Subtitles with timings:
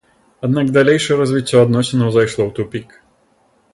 [0.47, 2.87] Аднак далейшае развіццё адносінаў зайшло ў тупік.